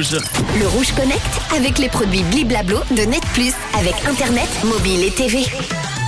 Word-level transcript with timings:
Rouge. 0.00 0.16
Le 0.58 0.66
Rouge 0.66 0.92
Connect 0.92 1.20
avec 1.54 1.78
les 1.78 1.90
produits 1.90 2.22
Bliblablo 2.22 2.78
de 2.90 3.02
Net 3.02 3.22
Plus 3.34 3.52
avec 3.78 3.94
Internet, 4.08 4.48
mobile 4.64 5.04
et 5.04 5.10
TV. 5.10 5.44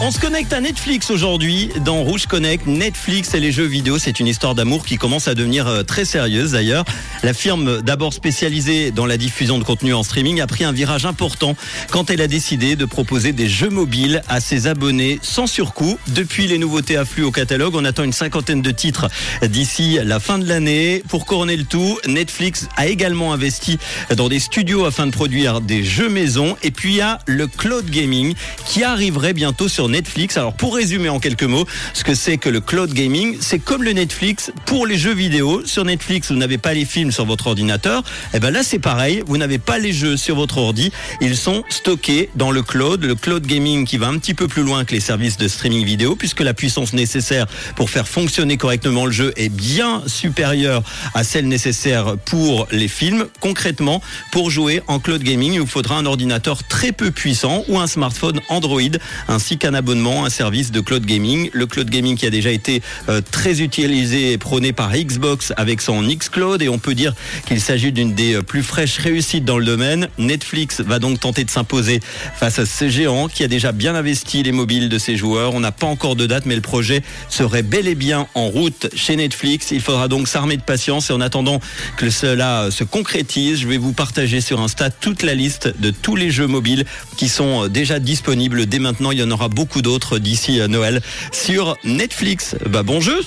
On 0.00 0.11
se 0.11 0.18
connecte 0.18 0.53
à 0.54 0.61
Netflix 0.61 1.11
aujourd'hui 1.11 1.71
dans 1.84 2.02
Rouge 2.02 2.26
Connect. 2.26 2.67
Netflix 2.67 3.34
et 3.34 3.41
les 3.41 3.52
jeux 3.52 3.67
vidéo, 3.67 3.99
c'est 3.99 4.18
une 4.18 4.26
histoire 4.26 4.55
d'amour 4.55 4.86
qui 4.86 4.97
commence 4.97 5.28
à 5.28 5.34
devenir 5.34 5.67
euh, 5.67 5.83
très 5.83 6.07
sérieuse 6.07 6.52
d'ailleurs. 6.52 6.84
La 7.25 7.35
firme, 7.35 7.83
d'abord 7.83 8.12
spécialisée 8.12 8.91
dans 8.91 9.07
la 9.07 9.16
diffusion 9.16 9.57
de 9.57 9.62
contenu 9.62 9.95
en 9.95 10.03
streaming, 10.03 10.41
a 10.41 10.49
pris 10.49 10.65
un 10.65 10.73
virage 10.73 11.07
important 11.07 11.55
quand 11.91 12.11
elle 12.11 12.21
a 12.21 12.27
décidé 12.27 12.75
de 12.75 12.85
proposer 12.85 13.33
des 13.33 13.49
jeux 13.49 13.69
mobiles 13.69 14.23
à 14.29 14.41
ses 14.41 14.67
abonnés 14.67 15.21
sans 15.23 15.46
surcoût. 15.46 15.96
Depuis 16.09 16.49
les 16.49 16.59
nouveautés 16.59 16.96
affluent 16.96 17.23
au 17.23 17.31
catalogue, 17.31 17.77
on 17.77 17.85
attend 17.85 18.03
une 18.03 18.13
cinquantaine 18.13 18.61
de 18.61 18.73
titres 18.73 19.09
d'ici 19.46 20.00
la 20.03 20.19
fin 20.19 20.41
de 20.41 20.49
l'année. 20.49 21.05
Pour 21.09 21.25
couronner 21.25 21.57
le 21.57 21.63
tout, 21.63 21.96
Netflix 22.09 22.67
a 22.77 22.89
également 22.89 23.32
investi 23.32 23.79
dans 24.17 24.29
des 24.29 24.41
studios 24.41 24.85
afin 24.85 25.07
de 25.07 25.13
produire 25.13 25.61
des 25.61 25.85
jeux 25.85 26.09
maison. 26.09 26.57
Et 26.64 26.73
puis 26.73 26.95
il 26.95 26.96
y 26.96 27.03
a 27.03 27.21
le 27.27 27.46
cloud 27.46 27.89
gaming 27.89 28.35
qui 28.67 28.82
arriverait 28.82 29.32
bientôt 29.32 29.68
sur 29.68 29.89
Netflix. 29.89 30.36
Alors 30.36 30.54
pour 30.54 30.75
résumer 30.75 31.09
en 31.09 31.21
quelques 31.21 31.45
mots, 31.45 31.67
ce 31.95 32.02
que 32.02 32.16
c'est 32.16 32.36
que 32.36 32.48
le 32.48 32.60
cloud 32.60 32.92
gaming, 32.92 33.36
c'est 33.41 33.60
comme 33.60 33.84
le 33.84 33.92
Netflix 33.92 34.50
pour 34.66 34.88
les 34.88 34.98
jeux 34.98 35.14
vidéo. 35.14 35.62
Sur 35.64 35.84
Netflix, 35.84 36.32
vous 36.32 36.38
n'avez 36.38 36.59
pas 36.59 36.74
les 36.74 36.84
films 36.84 37.11
sur 37.12 37.24
votre 37.24 37.46
ordinateur. 37.46 38.02
Et 38.34 38.40
ben 38.40 38.50
là 38.50 38.62
c'est 38.62 38.78
pareil, 38.78 39.22
vous 39.26 39.38
n'avez 39.38 39.58
pas 39.58 39.78
les 39.78 39.92
jeux 39.92 40.16
sur 40.16 40.36
votre 40.36 40.58
ordi, 40.58 40.92
ils 41.20 41.36
sont 41.36 41.62
stockés 41.68 42.30
dans 42.34 42.50
le 42.50 42.62
cloud, 42.62 43.04
le 43.04 43.14
cloud 43.14 43.46
gaming 43.46 43.84
qui 43.84 43.98
va 43.98 44.08
un 44.08 44.18
petit 44.18 44.34
peu 44.34 44.48
plus 44.48 44.62
loin 44.62 44.84
que 44.84 44.92
les 44.92 45.00
services 45.00 45.36
de 45.36 45.48
streaming 45.48 45.84
vidéo 45.84 46.16
puisque 46.16 46.40
la 46.40 46.54
puissance 46.54 46.92
nécessaire 46.92 47.46
pour 47.76 47.90
faire 47.90 48.08
fonctionner 48.08 48.56
correctement 48.56 49.06
le 49.06 49.12
jeu 49.12 49.32
est 49.36 49.48
bien 49.48 50.02
supérieure 50.06 50.82
à 51.14 51.24
celle 51.24 51.48
nécessaire 51.48 52.16
pour 52.24 52.66
les 52.70 52.88
films. 52.88 53.26
Concrètement, 53.40 54.00
pour 54.30 54.50
jouer 54.50 54.82
en 54.86 54.98
cloud 54.98 55.22
gaming, 55.22 55.54
il 55.54 55.60
vous 55.60 55.66
faudra 55.66 55.96
un 55.96 56.06
ordinateur 56.06 56.64
très 56.64 56.92
peu 56.92 57.10
puissant 57.10 57.64
ou 57.68 57.78
un 57.78 57.86
smartphone 57.86 58.41
Android 58.48 58.80
ainsi 59.28 59.58
qu'un 59.58 59.74
abonnement, 59.74 60.24
un 60.24 60.30
service 60.30 60.70
de 60.70 60.80
cloud 60.80 61.04
gaming. 61.04 61.50
Le 61.52 61.66
cloud 61.66 61.91
gaming 61.91 62.16
qui 62.16 62.26
a 62.26 62.30
déjà 62.30 62.50
été 62.50 62.82
euh, 63.08 63.20
très 63.30 63.60
utilisé 63.60 64.32
et 64.32 64.38
prôné 64.38 64.72
par 64.72 64.92
Xbox 64.92 65.52
avec 65.56 65.80
son 65.80 66.02
Xcloud 66.02 66.62
et 66.62 66.69
on 66.69 66.78
peut 66.78 66.94
dire 66.94 67.02
qu'il 67.47 67.61
s'agit 67.61 67.92
d'une 67.92 68.14
des 68.14 68.34
euh, 68.34 68.42
plus 68.42 68.62
fraîches 68.62 68.98
réussites 68.98 69.45
dans 69.45 69.58
le 69.58 69.64
domaine. 69.64 70.08
Netflix 70.19 70.81
va 70.81 70.98
donc 70.98 71.20
tenter 71.20 71.44
de 71.44 71.50
s'imposer 71.50 72.00
face 72.36 72.59
à 72.59 72.67
ce 72.67 72.89
géant 72.89 73.28
qui 73.28 73.44
a 73.44 73.48
déjà 73.48 73.72
bien 73.72 73.94
investi 73.94 74.42
les 74.42 74.53
mobiles 74.53 74.89
de 74.89 74.98
ses 74.98 75.17
joueurs. 75.17 75.55
On 75.55 75.61
n'a 75.61 75.72
pas 75.72 75.86
encore 75.86 76.17
de 76.17 76.27
date 76.27 76.47
mais 76.47 76.55
le 76.55 76.61
projet 76.61 77.03
serait 77.28 77.62
bel 77.62 77.89
et 77.89 77.94
bien 77.94 78.27
en 78.34 78.48
route 78.48 78.89
chez 78.94 79.17
Netflix. 79.17 79.70
Il 79.70 79.81
faudra 79.81 80.09
donc 80.09 80.28
s'armer 80.28 80.56
de 80.56 80.62
patience 80.62 81.11
et 81.11 81.12
en 81.12 81.20
attendant 81.20 81.61
que 81.97 82.11
cela 82.11 82.70
se 82.70 82.84
concrétise, 82.84 83.61
je 83.61 83.69
vais 83.69 83.78
vous 83.78 83.92
partager 83.92 84.41
sur 84.41 84.61
Insta 84.61 84.91
toute 84.91 85.22
la 85.22 85.34
liste 85.34 85.75
de 85.81 85.91
tous 85.91 86.16
les 86.16 86.31
jeux 86.31 86.47
mobiles 86.47 86.84
qui 87.16 87.28
sont 87.28 87.64
euh, 87.64 87.69
déjà 87.69 87.98
disponibles 87.98 88.66
dès 88.66 88.78
maintenant. 88.78 89.11
Il 89.11 89.19
y 89.19 89.22
en 89.22 89.31
aura 89.31 89.48
beaucoup 89.48 89.83
d'autres 89.83 90.19
d'ici 90.19 90.61
Noël 90.69 91.00
sur 91.33 91.77
Netflix. 91.84 92.56
Bah 92.69 92.83
bon 92.83 93.00
jeu 93.00 93.20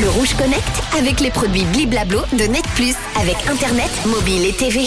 Le 0.00 0.08
Rouge 0.08 0.34
Connect 0.34 0.62
avec 0.96 1.20
les 1.20 1.30
produits 1.30 1.64
Bliblablo 1.72 2.20
de 2.32 2.44
Net 2.44 2.64
avec 3.16 3.36
Internet, 3.48 3.90
mobile 4.06 4.46
et 4.46 4.52
TV. 4.52 4.86